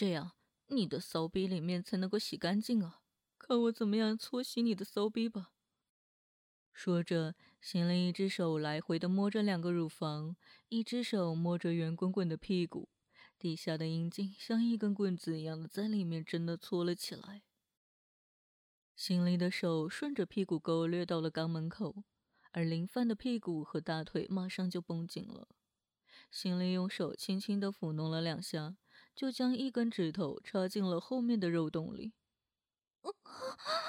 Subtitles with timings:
[0.00, 0.32] 这样
[0.68, 3.02] 你的骚逼里面才能够洗干净啊！
[3.36, 5.52] 看我怎么样搓洗你的骚逼吧。
[6.72, 10.38] 说着，心灵一只手来回的摸着两个乳房，
[10.70, 12.88] 一只手摸着圆滚滚的屁股，
[13.38, 17.42] 底下的阴茎像一根棍子一样的在里面真的搓了起来。
[18.96, 22.04] 心灵的手顺着屁股沟掠到了肛门口，
[22.52, 25.46] 而林范的屁股和大腿马上就绷紧了。
[26.30, 28.78] 心灵用手轻轻的抚弄了两下，
[29.14, 32.12] 就将一根指头插进了后面的肉洞里。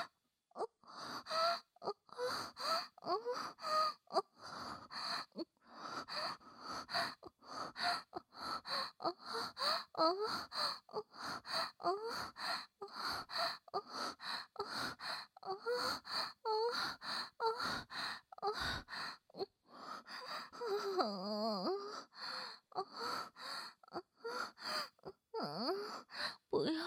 [26.49, 26.81] 不要！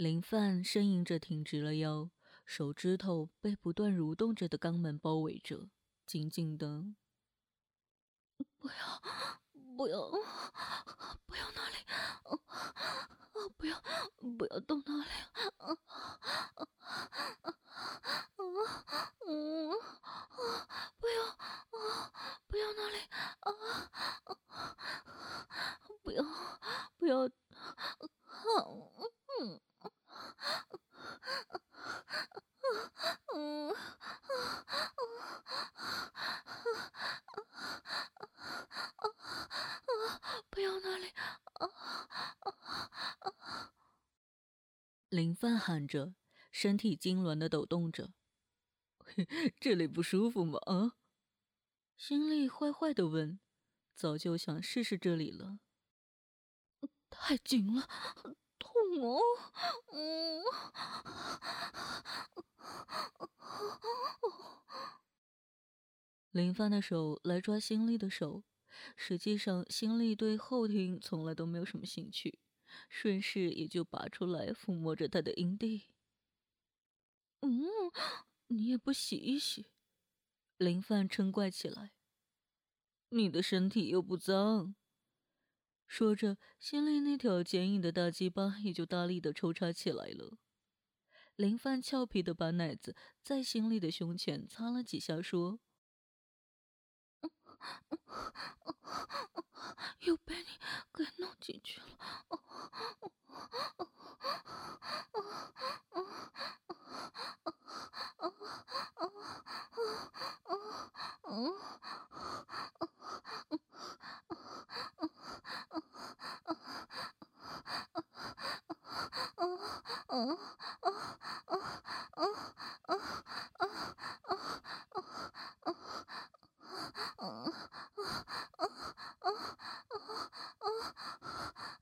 [0.00, 2.08] 林范呻吟着挺直了腰，
[2.46, 5.68] 手指头被不断蠕动着的肛门包围着，
[6.06, 6.86] 紧紧的。
[8.58, 9.02] 不要！
[9.76, 10.10] 不要！
[11.26, 11.76] 不要那里！
[13.58, 13.82] 不要！
[14.38, 15.10] 不要动那里！
[45.10, 46.14] 林范喊着，
[46.52, 48.12] 身体痉挛的抖动着。
[49.58, 50.60] 这里不舒服吗？
[50.66, 50.92] 啊？
[51.96, 53.40] 心里坏坏的问。
[53.96, 55.58] 早就想试试这里了。
[57.10, 57.88] 太紧了，
[58.58, 58.72] 痛
[59.02, 59.18] 哦。
[59.92, 60.42] 嗯。
[66.30, 68.44] 林范的手来抓心力的手，
[68.96, 72.38] 实际上心力对后庭从来都没有什么兴趣。
[72.88, 75.88] 顺势也就拔出来，抚摸着他的阴蒂。
[77.40, 77.64] 嗯，
[78.48, 79.66] 你也不洗一洗？
[80.56, 81.92] 林范嗔怪起来。
[83.08, 84.74] 你的身体又不脏。
[85.86, 90.38] 说着，心里那条坚硬的大鸡巴也就大力的抽插起来了。
[91.34, 95.60] 林范俏皮的把奶子在心里的胸前擦了几下，说。
[100.00, 100.48] 又被你
[100.94, 101.86] 给弄进去了。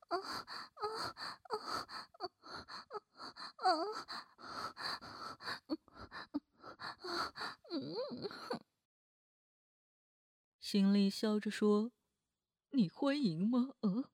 [10.60, 11.90] 心里笑着说
[12.72, 13.70] ：“你欢迎吗？
[13.80, 14.04] 嗯，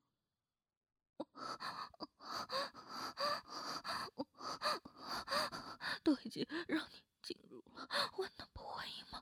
[6.03, 9.21] 都已经让你进入了，我能不欢迎吗？”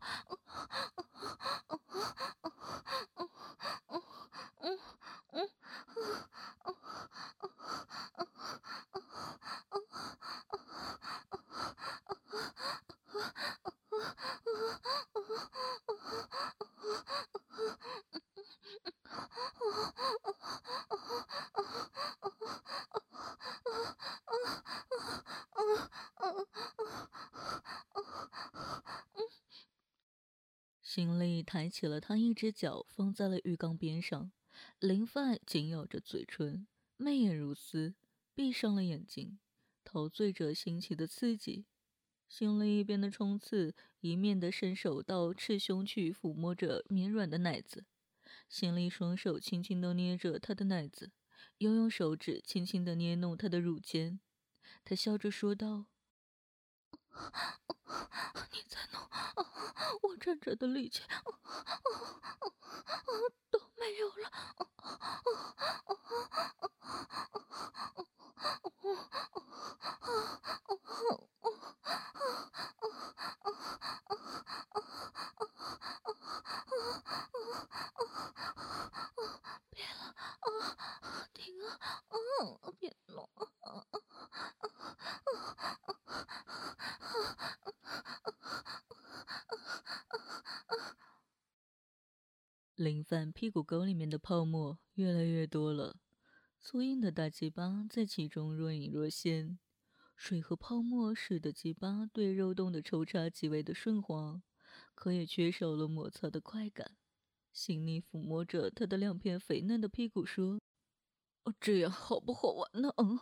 [30.94, 34.30] 心里抬起了他一只脚，放在了浴缸边上。
[34.78, 36.66] 林范紧咬着嘴唇，
[36.98, 37.94] 媚眼如丝，
[38.34, 39.38] 闭上了眼睛，
[39.84, 41.64] 陶醉着新奇的刺激。
[42.28, 47.86] 心里一边的冲刺，一面的伸手到赤胸去抚摸着绵软的奶子。
[48.50, 51.10] 心里双手轻轻地捏着他的奶子，
[51.56, 54.20] 又用手指轻轻地捏弄他的乳尖。
[54.84, 55.86] 他笑着说道。
[58.50, 59.00] 你在弄，
[60.02, 61.02] 我站着的力气
[63.50, 64.30] 都没有了。
[79.70, 80.14] 别了，
[81.34, 81.78] 停啊！
[82.10, 83.28] 嗯，别弄！
[92.82, 96.00] 林凡屁股沟里面的泡沫越来越多了，
[96.60, 99.60] 粗硬的大鸡巴在其中若隐若现，
[100.16, 104.42] 水和泡沫使得鸡巴对肉洞的抽插极为的顺滑，
[104.96, 106.96] 可也缺少了摩擦的快感。
[107.52, 110.58] 心里抚摸着他的两片肥嫩的屁股，说
[111.44, 113.20] ：“哦，这样好不好玩呢？”嗯，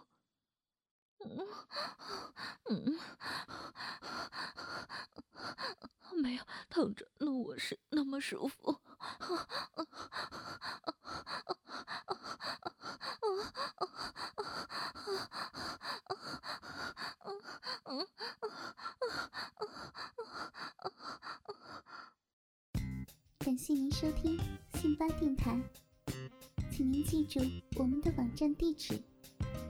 [2.70, 2.98] 嗯，
[6.14, 8.79] 嗯，没有躺着，那我是那么舒服。
[23.38, 24.38] 感谢您收听
[24.74, 25.58] 信巴电台，
[26.70, 27.40] 请您记住
[27.76, 29.02] 我们的网站地址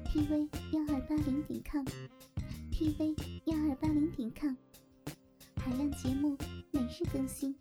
[0.05, 3.17] ：tv 幺二八零点 com，tv
[3.47, 4.55] 幺二八零点 com，
[5.57, 6.37] 海量节目
[6.73, 7.57] 每日更新，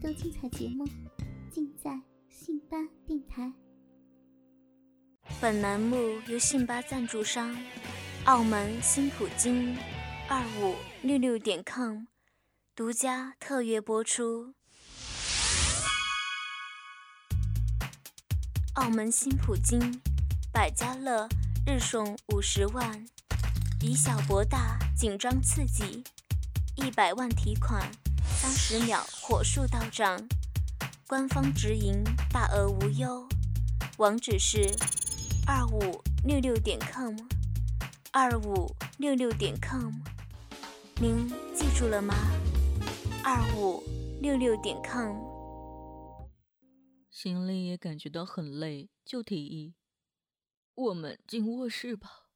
[0.00, 0.86] 多精彩节目
[1.50, 1.90] 尽在
[2.28, 3.52] 信巴电台。
[5.40, 5.96] 本栏目
[6.28, 7.56] 由信巴赞助商
[8.24, 9.76] 澳门新普京
[10.28, 12.04] 二五六六点 com
[12.76, 14.54] 独家特约播出。
[18.74, 20.00] 澳门新普京，
[20.52, 21.28] 百家乐
[21.66, 23.04] 日送五十万，
[23.80, 26.04] 以小博大，紧张刺激，
[26.76, 27.90] 一百万提款，
[28.40, 30.16] 三十秒火速到账，
[31.08, 33.28] 官方直营，大额无忧，
[33.96, 34.60] 网址是
[35.44, 37.16] 二五六六点 com，
[38.12, 39.92] 二五六六点 com，
[41.00, 42.14] 您记住了吗？
[43.24, 43.82] 二五
[44.22, 45.16] 六六点 com。
[47.10, 49.74] 心里也感觉到很累，就提议
[50.76, 52.28] ：“我们进卧室吧。”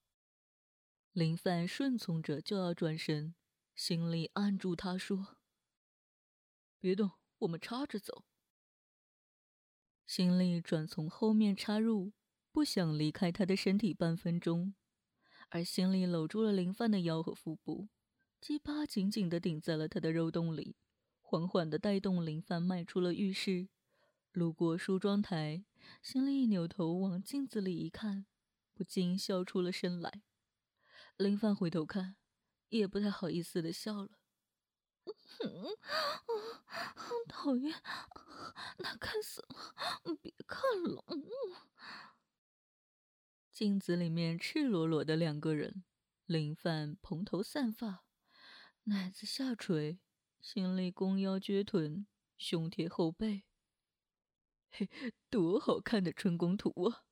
[1.14, 3.36] 林凡顺从着，就要转身，
[3.76, 5.36] 心里按住他说
[6.82, 8.24] ：“别动，我们插着走。”
[10.04, 12.12] 心里转从后面插入，
[12.50, 14.74] 不想离开他的身体半分钟，
[15.50, 17.88] 而心里搂住了林范的腰和腹部，
[18.40, 20.76] 鸡巴紧紧地顶在了他的肉洞里，
[21.20, 23.68] 缓缓地带动林范迈出了浴室。
[24.32, 25.64] 路过梳妆台，
[26.02, 28.26] 心里一扭头往镜子里一看，
[28.74, 30.24] 不禁笑出了声来。
[31.16, 32.16] 林凡回头看，
[32.70, 34.21] 也不太好意思的笑了。
[35.40, 35.76] 嗯
[37.28, 37.82] 讨厌，
[38.78, 40.14] 难看死了！
[40.20, 41.04] 别看了。
[43.50, 45.84] 镜子里面赤裸裸的两个人，
[46.26, 48.04] 林范蓬头散发，
[48.84, 50.00] 奶子下垂，
[50.40, 52.06] 心里弓腰撅臀，
[52.36, 53.44] 胸贴后背。
[54.70, 54.88] 嘿，
[55.28, 57.04] 多好看的春宫图啊！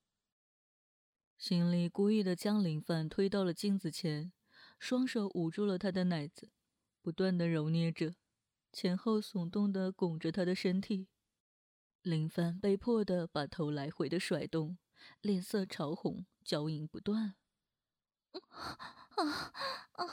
[1.37, 4.33] 心里故意的将林范推到了镜子前，
[4.79, 6.51] 双手捂住了他的奶子，
[7.03, 8.15] 不断的揉捏着，
[8.73, 11.09] 前后耸动的拱着他的身体。
[12.03, 14.79] 林帆被迫的把头来回的甩动，
[15.21, 17.35] 脸色潮红，脚印不断。
[19.21, 19.53] 啊
[19.93, 20.07] 啊啊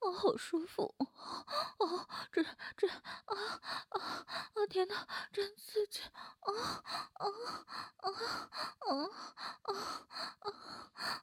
[0.00, 0.12] 啊！
[0.12, 0.92] 好舒服！
[0.98, 2.42] 哦，这
[2.76, 2.98] 这啊
[3.90, 4.00] 啊
[4.54, 4.66] 啊！
[4.68, 6.00] 天哪，真刺激！
[6.02, 6.52] 啊
[7.14, 7.26] 啊啊
[8.00, 8.10] 啊
[8.80, 8.90] 啊
[9.62, 9.78] 啊啊
[10.42, 10.50] 啊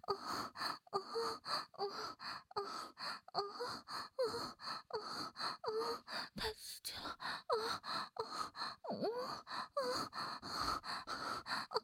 [0.07, 0.99] 啊啊
[1.75, 1.83] 啊
[3.33, 3.43] 啊
[4.87, 5.03] 啊
[5.61, 5.69] 啊！
[6.37, 7.09] 太刺激了！
[7.47, 7.53] 啊
[8.13, 8.21] 啊
[8.83, 8.95] 啊
[9.75, 9.79] 啊
[11.69, 11.75] 啊！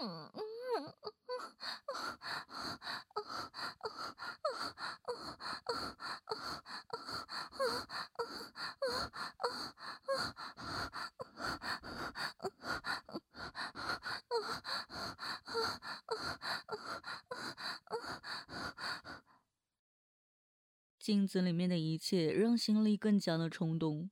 [0.34, 0.40] 嗯。
[20.98, 24.10] 镜子里面的一切让心里更加的冲动，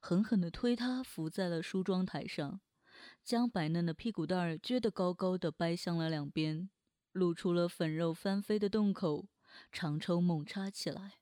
[0.00, 2.60] 狠狠的推他伏在了梳妆台上。
[3.24, 6.68] 将白嫩的屁股蛋儿撅得高高的，掰向了两边，
[7.12, 9.28] 露出了粉肉翻飞的洞口，
[9.70, 11.20] 长抽猛插起来。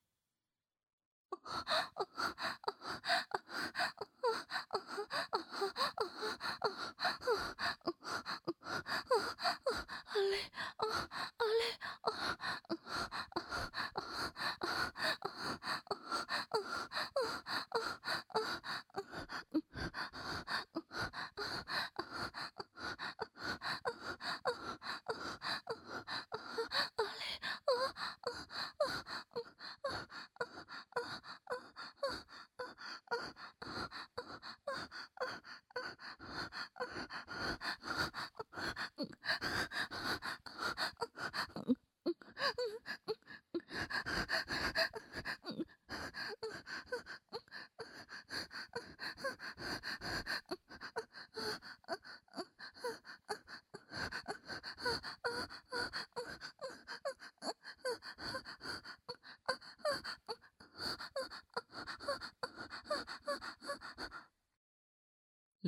[10.06, 10.36] 阿丽，
[10.76, 10.84] 啊，
[11.36, 11.62] 阿丽，
[12.00, 12.08] 啊，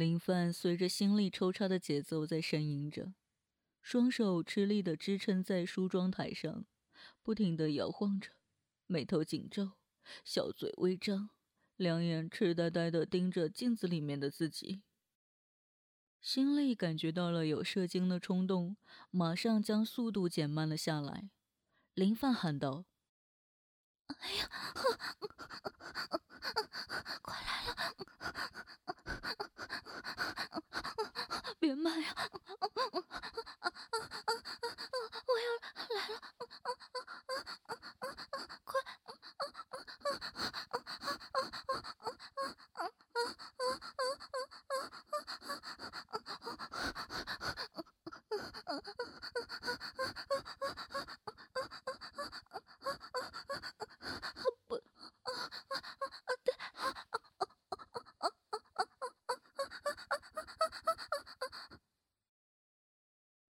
[0.00, 3.12] 林范随着心力抽插的节奏在呻吟着，
[3.82, 6.64] 双手吃力地支撑在梳妆台上，
[7.22, 8.30] 不停地摇晃着，
[8.86, 9.72] 眉头紧皱，
[10.24, 11.28] 小嘴微张，
[11.76, 14.80] 两眼痴呆呆地盯着镜子里面的自己。
[16.22, 18.78] 心力感觉到了有射精的冲动，
[19.10, 21.28] 马上将速度减慢了下来。
[21.92, 22.86] 林范喊道
[24.18, 24.48] ：“哎呀，
[27.20, 27.74] 快来了！
[31.60, 32.14] 别慢呀，
[35.26, 36.20] 我要来了！
[38.64, 38.80] 快！”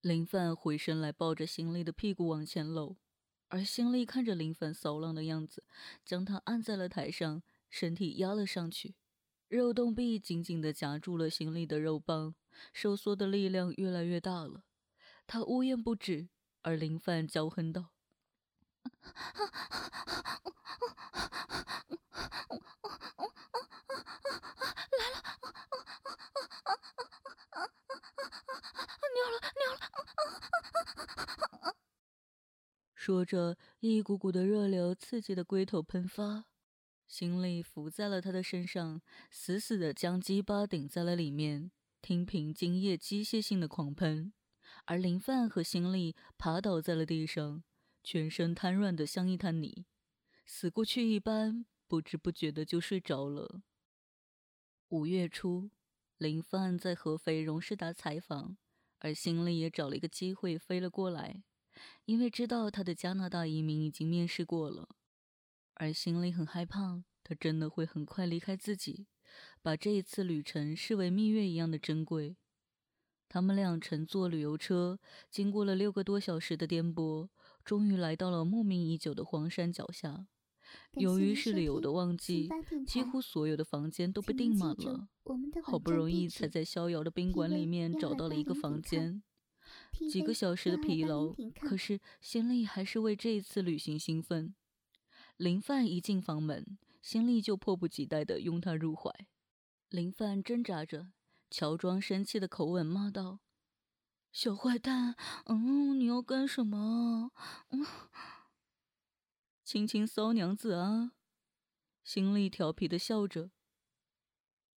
[0.01, 2.99] 林范回身来，抱着心力的屁股往前搂，
[3.49, 5.65] 而心力看着林范骚浪的样子，
[6.05, 8.95] 将他按在了台上，身体压了上去，
[9.49, 12.37] 肉洞壁紧紧地夹住了心力的肉棒，
[12.73, 14.63] 收缩的力量越来越大了。
[15.27, 16.29] 他呜咽不止，
[16.63, 17.91] 而林范娇哼道
[18.85, 18.91] ：“来
[25.11, 25.23] 了！”
[33.09, 36.45] 说着，一股股的热流刺激的龟头喷发，
[37.07, 39.01] 行李伏在了他的身上，
[39.31, 41.71] 死死的将鸡巴顶在了里面，
[42.03, 44.35] 听凭精液机械性的狂喷。
[44.85, 47.65] 而林范和心力爬倒在了地上，
[48.05, 49.87] 全身瘫软的像一滩泥，
[50.45, 53.63] 死过去一般，不知不觉的就睡着了。
[54.91, 55.71] 五月初，
[56.19, 58.59] 林范在合肥荣事达采访，
[58.99, 61.43] 而心力也找了一个机会飞了过来。
[62.05, 64.89] 因为知道他的加拿大移民已经面试过了，
[65.75, 69.07] 而心里很害怕，他真的会很快离开自己，
[69.63, 72.37] 把这一次旅程视为蜜月一样的珍贵。
[73.29, 74.99] 他们俩乘坐旅游车，
[75.31, 77.29] 经过了六个多小时的颠簸，
[77.63, 80.27] 终于来到了慕名已久的黄山脚下。
[80.93, 82.49] 由于是旅游的旺季，
[82.87, 85.09] 几乎所有的房间都被订满了。
[85.63, 89.23] 好不容易才在逍遥的宾馆里面找到了一个房间。
[90.11, 94.55] 几个小时的疲劳，可是心力还是为这一次旅行兴奋。
[95.37, 99.13] 林范一进房门，心力就迫不及待地拥他入怀。
[99.89, 101.13] 林范挣扎着，
[101.51, 103.41] 乔装生气的口吻骂道
[104.33, 105.15] ：“小坏蛋，
[105.47, 107.31] 嗯，你要干什么？
[107.71, 107.87] 嗯，
[109.65, 111.13] 亲亲骚娘子啊！”
[112.03, 113.51] 心力调皮的笑着：“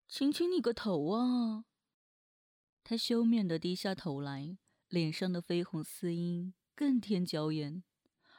[0.09, 1.65] 亲亲你个头啊！”
[2.83, 4.57] 他羞面的低下头来。
[4.91, 7.81] 脸上的绯红丝音更添娇艳，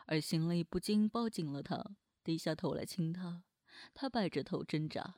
[0.04, 3.42] 而心里不禁抱紧了他，低下头来亲他。
[3.94, 5.16] 他摆着头挣扎，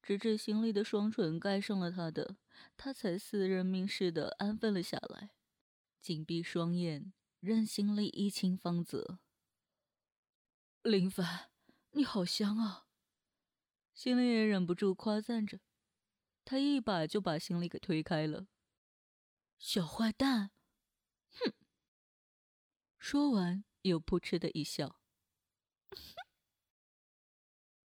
[0.00, 2.36] 直至心里的双唇盖上了他的，
[2.76, 5.32] 他才似认命似的安分了下来，
[6.00, 9.18] 紧闭双眼，任心里一亲芳泽。
[10.82, 11.50] 林凡，
[11.90, 12.86] 你好香啊！
[13.92, 15.58] 心里也忍不住夸赞着，
[16.44, 18.46] 他一把就把心里给推开了。
[19.58, 20.52] 小坏蛋！
[23.08, 24.98] 说完，又扑哧的一笑，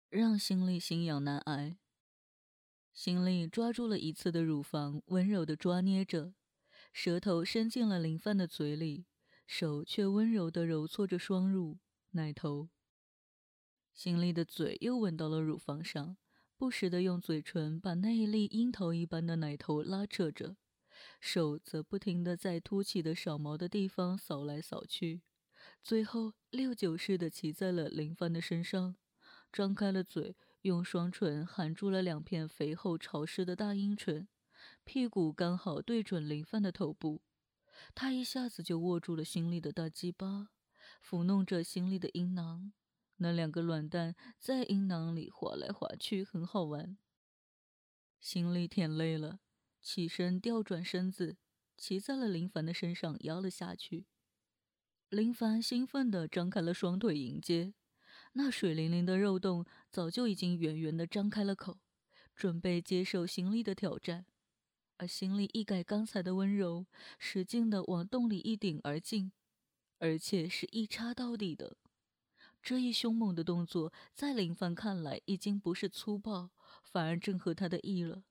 [0.10, 1.78] 让心里心痒难挨。
[2.92, 6.34] 心里抓住了一次的乳房，温柔的抓捏着，
[6.92, 9.06] 舌头伸进了林范的嘴里，
[9.46, 11.78] 手却温柔的揉搓着双乳
[12.14, 12.70] 奶头。
[13.94, 16.18] 心里的嘴又吻到了乳房上，
[16.58, 20.58] 不时的用嘴唇把那一粒樱桃一般的奶头拉扯着。
[21.20, 25.22] 手则不停地在凸起的少毛的地方扫来扫去，
[25.82, 28.96] 最后六九似的骑在了林帆的身上，
[29.52, 34.28] 张开了嘴，用双唇含住了两片肥厚潮湿的大阴唇，
[34.84, 37.22] 屁股刚好对准林帆的头部，
[37.94, 40.50] 他一下子就握住了心里的大鸡巴，
[41.04, 42.72] 抚弄着心里的阴囊，
[43.18, 46.98] 那两个卵蛋在阴囊里滑来滑去，很好玩。
[48.20, 49.40] 心里舔累了。
[49.84, 51.36] 起身，调转身子，
[51.78, 54.06] 骑在了林凡的身上，压了下去。
[55.10, 57.74] 林凡兴奋地张开了双腿迎接，
[58.32, 61.80] 那水灵灵的肉洞早就已经圆圆地张开了口，
[62.34, 64.26] 准备接受心力的挑战。
[64.98, 66.86] 而心力一改刚才的温柔，
[67.20, 69.34] 使劲地往洞里一顶而进，
[70.00, 71.76] 而且是一插到底的。
[72.62, 78.24] 这一凶猛的动作，在林凡看来已经不是粗暴，反而正合他的意了。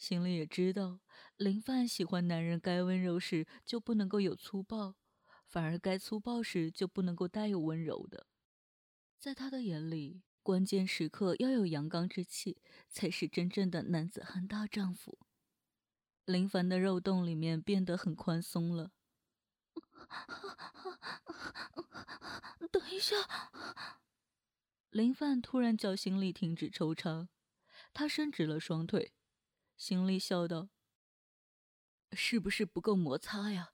[0.00, 0.98] 心里也知道，
[1.36, 4.96] 林范喜欢男人该温柔时就不能够有粗暴，
[5.46, 8.26] 反而该粗暴时就不能够带有温柔的。
[9.18, 15.18] 在他的眼里，关键时刻要有阳刚之气，才是真正的男子汉大丈夫。
[16.24, 18.92] 林凡的肉洞里面变得很宽松了。
[22.72, 23.16] 等一下，
[24.88, 27.28] 林范突然叫心里停止抽插，
[27.92, 29.12] 他伸直了双腿。
[29.80, 30.68] 心力笑道
[32.12, 33.70] ：“是不是不够摩擦呀？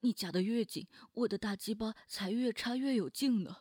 [0.00, 3.58] 你夹得越紧，我的大鸡巴才越插越有劲呢。”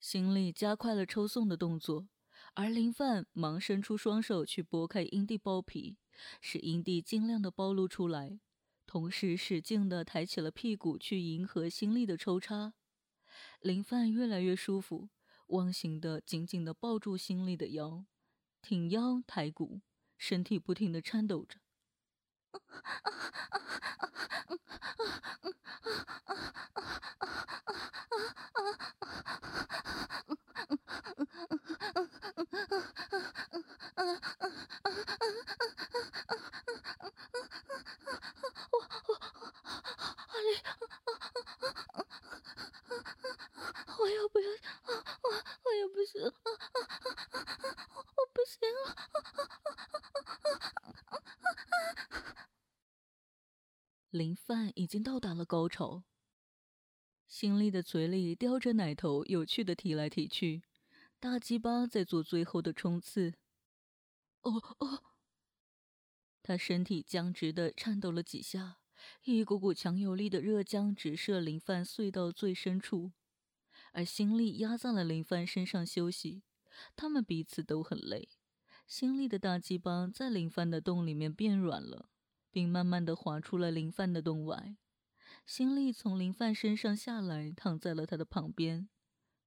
[0.00, 2.08] 心力加快了抽送的动作，
[2.54, 5.98] 而林范忙伸出双手去拨开阴蒂包皮，
[6.40, 8.40] 使阴蒂尽量的暴露出来，
[8.86, 12.72] 同时使劲的抬起了屁股去迎合心力的抽插。
[13.60, 15.10] 林范越来越舒服，
[15.48, 18.06] 忘形的紧紧的抱住心力的腰，
[18.62, 19.82] 挺腰抬骨。
[20.18, 21.58] 身体不停的颤抖着，
[38.70, 38.78] 我
[40.28, 40.46] 阿丽，
[43.98, 44.46] 我要不要？
[45.22, 45.30] 我
[45.64, 46.30] 我也不行，我
[48.32, 48.94] 不行了。
[54.10, 55.02] 林范已经
[55.68, 56.04] 到达了高潮，
[57.26, 60.62] 心力的嘴里叼着奶头，有趣的提来提去，
[61.20, 63.34] 大鸡巴在做最后的冲刺。
[64.40, 65.02] 哦哦，
[66.42, 68.78] 他身体僵直的颤抖了几下，
[69.24, 73.12] 一股股强有力的热浆直射林范隧道最深处，
[73.92, 76.42] 而心力压在了林范身上休息，
[76.96, 78.30] 他们彼此都很累。
[78.86, 82.08] 心力的大鸡巴在林范的洞里面变软了。
[82.50, 84.78] 并慢慢的滑出了林范的洞外，
[85.48, 88.86] 新力从林范身上下来，躺在了他的旁边，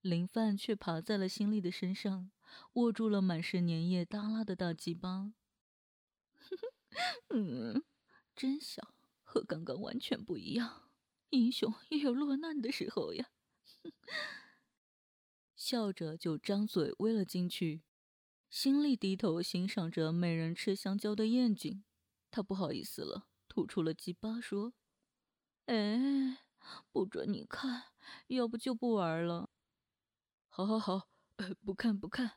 [0.01, 2.31] 林范却爬在了新力的身上，
[2.73, 5.31] 握住了满是粘液耷拉的大鸡巴。
[7.29, 7.83] 嗯，
[8.35, 10.89] 真小，和刚刚完全不一样。
[11.29, 13.29] 英雄也有落难的时候呀。
[15.55, 17.83] 笑着就张嘴喂了进去，
[18.49, 21.83] 新力低头欣赏着美人吃香蕉的艳景。
[22.31, 24.73] 他不好意思了，吐出了鸡巴，说
[25.65, 26.37] ：“哎，
[26.91, 27.83] 不准你看，
[28.27, 29.49] 要不就不玩了。
[30.49, 31.07] ”“好，好，好，
[31.63, 32.33] 不看，不看。”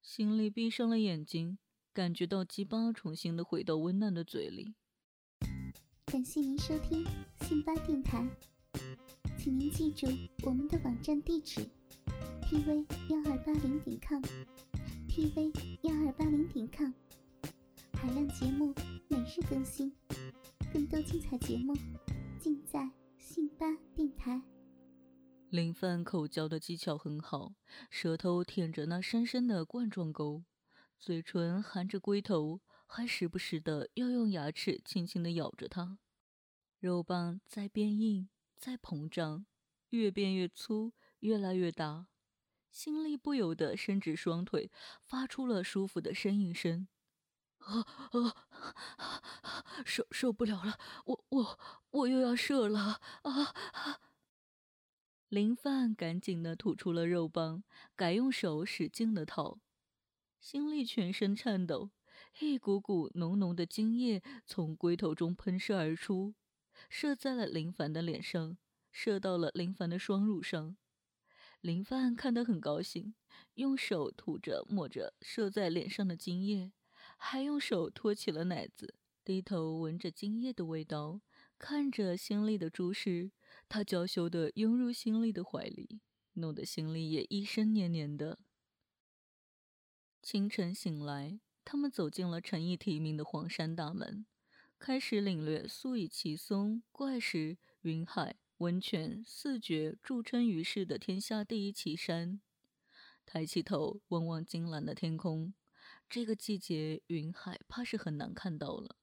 [0.00, 1.58] 心里闭上了眼睛，
[1.92, 4.74] 感觉到鸡巴重新的回到温暖的嘴里。
[6.06, 7.04] 感谢您收听
[7.40, 8.28] 信巴电台，
[9.38, 10.06] 请您记住
[10.42, 11.66] 我们的网站地址
[12.42, 15.52] ：tv 幺二八零点 com，tv
[15.82, 16.92] 幺二八零点 com。
[17.94, 18.74] 海量节目
[19.08, 19.90] 每日更新，
[20.72, 21.74] 更多精彩节目
[22.44, 24.42] 尽在信巴电台。
[25.48, 27.54] 林范口交的技巧很好，
[27.88, 30.44] 舌头舔着那深深的冠状沟，
[30.98, 35.98] 嘴唇含着龟头，还时不时的要用牙齿轻轻的咬着它。
[36.80, 38.28] 肉棒在变硬，
[38.58, 39.46] 在膨胀，
[39.88, 42.08] 越变越粗，越来越大。
[42.70, 44.70] 心里不由得伸直双腿，
[45.02, 46.88] 发出了舒服的呻吟声。
[47.64, 49.22] 啊啊！
[49.84, 51.58] 受受不了了，我我
[51.90, 53.54] 我又要射了啊！
[55.28, 57.64] 林范赶紧的吐出了肉棒，
[57.96, 59.58] 改用手使劲的掏，
[60.40, 61.90] 心里全身颤抖，
[62.38, 66.34] 一股股浓浓的精液从龟头中喷射而出，
[66.88, 68.56] 射在了林凡的脸上，
[68.92, 70.76] 射到了林凡的双乳上。
[71.60, 73.14] 林范看得很高兴，
[73.54, 76.70] 用手涂着抹着射在脸上的精液。
[77.16, 81.20] 还用手托起了奶子，低头闻着精液的味道，
[81.58, 83.30] 看着心里的注视，
[83.68, 86.00] 他娇羞的拥入心里的怀里，
[86.34, 88.38] 弄得心里也一身黏黏的。
[90.22, 94.26] 清晨醒来，他们走进了诚意提名的黄山大门，
[94.78, 102.40] 开始领略素以奇松、怪石、云海、温泉四绝著称于世的天下第一奇山。
[103.26, 105.54] 抬起头望望金蓝的天空。
[106.08, 108.96] 这个季节，云海怕是很难看到了。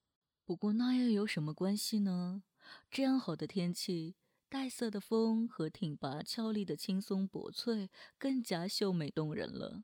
[0.45, 2.43] 不过那又有什么关系呢？
[2.89, 4.15] 这样好的天气，
[4.47, 9.83] 带色的风和挺拔俏丽的青松薄翠更加秀美动人了。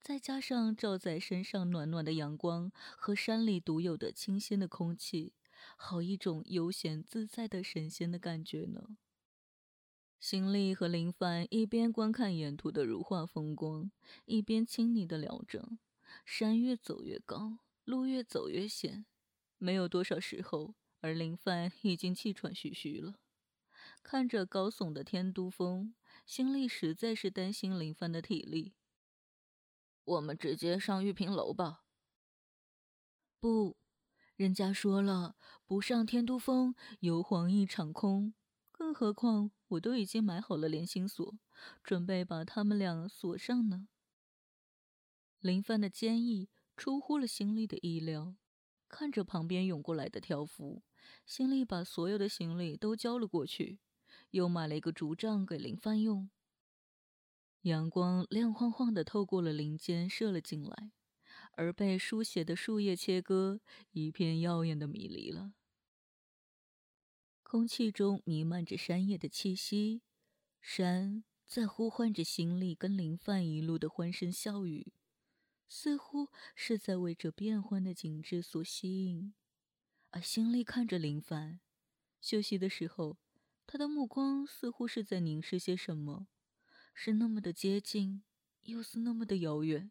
[0.00, 5.32] 再加上照在身上暖暖的阳光和山里独有的清新的空气，
[5.76, 8.96] 好一种悠闲自在的神仙的感觉呢。
[10.20, 13.90] 行李和林凡一边观看沿途的如画风光，
[14.26, 15.78] 一边亲昵的聊着。
[16.24, 19.06] 山越走越高，路越走越险，
[19.58, 23.20] 没有多少时候，而林帆已经气喘吁吁了。
[24.02, 25.94] 看着高耸的天都峰，
[26.26, 28.74] 心里实在是担心林帆的体力。
[30.04, 31.84] 我们直接上玉屏楼吧。
[33.40, 33.76] 不，
[34.36, 38.34] 人家说了，不上天都峰，游黄一场空。
[38.70, 41.38] 更何况，我都已经买好了连心锁，
[41.82, 43.88] 准备把他们俩锁上呢。
[45.44, 48.34] 林帆的坚毅出乎了心里的意料，
[48.88, 50.82] 看着旁边涌过来的条幅，
[51.26, 53.78] 心里把所有的行李都交了过去，
[54.30, 56.30] 又买了一个竹杖给林帆用。
[57.60, 60.92] 阳光亮晃晃的透过了林间射了进来。
[61.56, 65.52] 而被书写的树叶切割，一片耀眼的迷离了。
[67.42, 70.00] 空气中弥漫着山野的气息，
[70.62, 74.94] 山在呼唤着心里跟林范一路的欢声笑语，
[75.76, 79.34] 似乎是在为这变幻的景致所吸引。
[80.10, 81.58] 而心里看着林凡，
[82.20, 83.18] 休息的时候，
[83.66, 86.28] 他的目光似乎是在凝视些什么，
[86.94, 88.22] 是那么的接近，
[88.60, 89.90] 又是那么的遥远。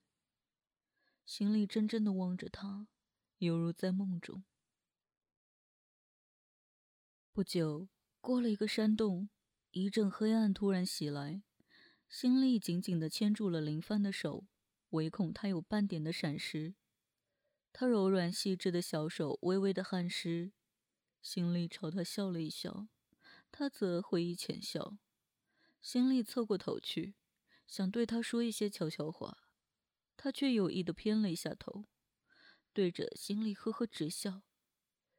[1.25, 2.87] 心里怔怔的望着他，
[3.39, 4.45] 犹如在梦中。
[7.33, 7.89] 不久，
[8.21, 9.27] 过了一个山洞，
[9.71, 11.43] 一阵黑暗突然袭来，
[12.07, 14.45] 心里紧紧的牵住了林帆的手，
[14.93, 16.73] 唯恐他有半点的闪失。
[17.71, 20.51] 他柔软细致的小手微微的汗湿，
[21.21, 22.87] 心里朝他笑了一笑，
[23.51, 24.97] 他则回忆浅笑，
[25.81, 27.15] 心里侧过头去，
[27.67, 29.39] 想对他说一些悄悄话。
[30.15, 31.85] 他却有意的偏了一下头，
[32.71, 34.43] 对着心里呵呵直笑。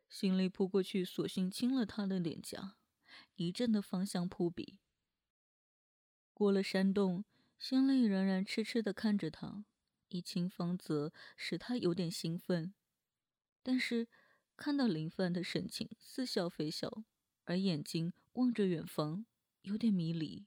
[0.09, 2.77] 心里扑过去，索性亲了他的脸颊，
[3.35, 4.79] 一阵的芳香扑鼻。
[6.33, 7.25] 过了山洞，
[7.67, 9.65] 心里仍然痴痴的看着他，
[10.11, 12.75] 一亲芳泽使他有点兴奋。
[13.63, 14.07] 但是
[14.55, 17.05] 看到林凡的神情似笑非笑，
[17.45, 19.25] 而眼睛望着远方，
[19.63, 20.47] 有点迷离，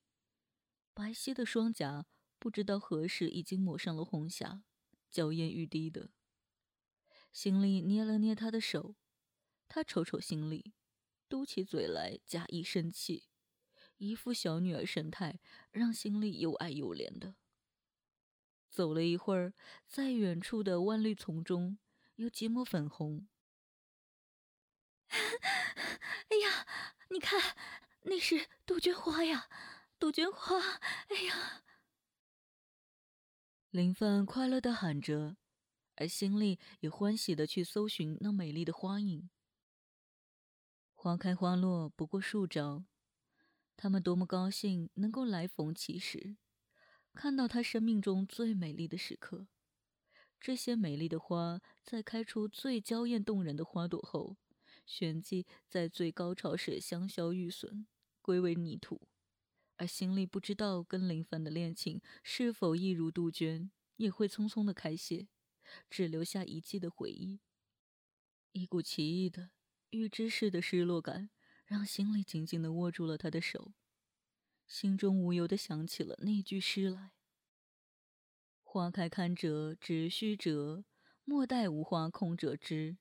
[0.94, 2.06] 白皙的双颊。
[2.38, 4.62] 不知道何时已经抹上了红霞，
[5.10, 6.12] 娇艳欲滴的。
[7.34, 8.96] 心里捏了捏他的手，
[9.68, 10.76] 他瞅瞅心里，
[11.28, 13.24] 嘟起嘴来，假意生气，
[13.98, 15.40] 一副小女儿神态，
[15.72, 17.36] 让心里又爱又怜的。
[18.70, 19.54] 走了一会儿，
[19.88, 21.80] 在远处的万绿丛中，
[22.16, 23.28] 有几抹粉红。
[25.10, 26.68] 哎呀，
[27.10, 27.56] 你看，
[28.02, 29.50] 那是杜鹃花呀，
[29.98, 30.60] 杜鹃花！
[31.08, 31.64] 哎呀！
[33.72, 35.38] 林帆快乐的喊着，
[35.96, 39.30] 而心里也欢喜的去搜寻那美丽的花影。
[40.94, 42.86] 花开花落不过数招，
[43.78, 46.36] 他们多么高兴能够来逢其时，
[47.14, 49.48] 看到他生命中最美丽的时刻。
[50.40, 54.36] 这些美丽的花在开出最娇艳动人的花朵后，
[54.86, 57.86] 旋即在最高潮时香消玉损，
[58.22, 59.08] 归为泥土。
[59.78, 65.28] 而心里不知道跟林凡的恋情是否亦如杜鹃，也会匆匆的开谢，
[65.88, 67.42] 只留下一季的回忆。
[68.54, 69.52] 一股奇异的
[69.92, 71.30] 预知式的失落感，
[71.68, 73.74] 让心里紧紧的握住了他的手，
[74.66, 77.12] 心中无由的想起了那句诗来
[78.64, 80.86] ：“花开堪折直须折，
[81.26, 82.98] 莫待无花空折枝。”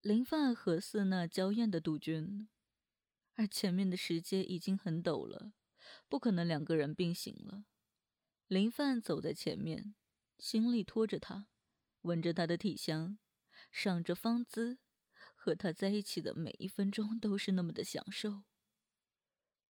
[0.00, 2.48] 林范何似那娇艳的杜鹃？
[3.34, 5.52] 而前面的石阶已经很陡了，
[6.08, 7.66] 不可能两个人并行了。
[8.46, 9.94] 林范走在前面，
[10.38, 11.48] 心里拖着他，
[12.02, 13.18] 闻着他的体香，
[13.70, 14.78] 赏着芳姿，
[15.44, 18.44] 和他在一起的每一分钟都是那么的享受。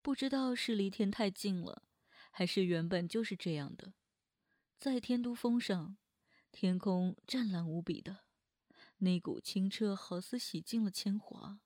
[0.01, 1.83] 不知道是离天太近了，
[2.31, 3.93] 还是原本就是这样的。
[4.79, 5.97] 在天都峰上，
[6.49, 8.23] 天空湛蓝无比的，
[8.99, 11.59] 那股清澈好似洗净了铅华。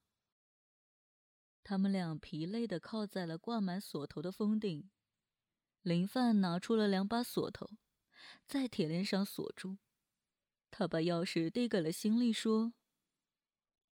[1.63, 4.89] 他们俩疲累地靠在了挂满锁头的峰顶。
[5.84, 7.69] 林范拿出了两把锁头，
[8.48, 9.78] 在铁链上锁住。
[10.72, 12.74] 他把钥匙递给了辛利，说：“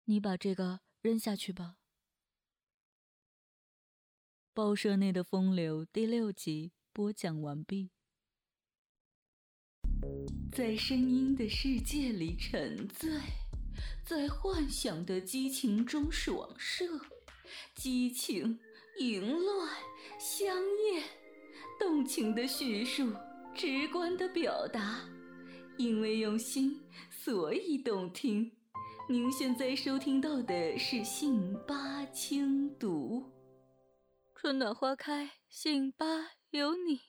[0.06, 1.78] 你把这个扔下去吧。”
[4.54, 7.92] 报社内的风流第六集播讲完毕。
[10.52, 13.10] 在声音的世界里沉醉，
[14.06, 16.86] 在幻想的激情中爽射。
[17.74, 18.60] 激情、
[19.00, 19.70] 淫乱、
[20.20, 21.04] 香艳、
[21.80, 23.14] 动情的叙述，
[23.54, 25.08] 直观的表达，
[25.78, 28.52] 因为用心，所以动听。
[29.08, 33.32] 您现在收听到的是信八轻读，
[34.34, 36.06] 春暖花开，信八
[36.50, 37.02] 有你。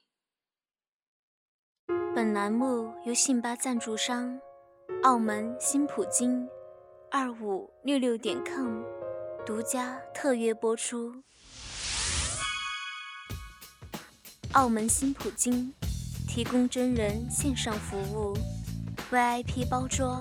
[2.14, 4.38] 本栏目由信八赞助商
[5.04, 6.46] 澳门新普京
[7.10, 8.82] 二五六六点 com
[9.46, 11.22] 独家特约播出。
[14.52, 15.72] 澳门新普京
[16.28, 18.36] 提供真人线上服务
[19.10, 20.20] ，VIP 包桌，